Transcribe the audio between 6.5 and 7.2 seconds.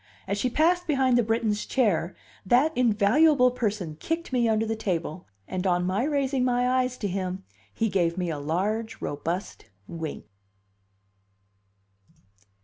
eyes to